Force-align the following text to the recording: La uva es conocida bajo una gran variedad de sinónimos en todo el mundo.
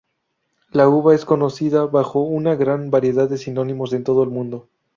La 0.71 0.89
uva 0.89 1.13
es 1.13 1.25
conocida 1.25 1.85
bajo 1.85 2.21
una 2.21 2.55
gran 2.55 2.89
variedad 2.89 3.29
de 3.29 3.37
sinónimos 3.37 3.93
en 3.93 4.03
todo 4.03 4.23
el 4.23 4.31
mundo. 4.31 4.67